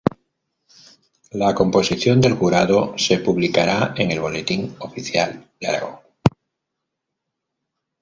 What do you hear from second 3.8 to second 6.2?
en el Boletín Oficial de Aragón.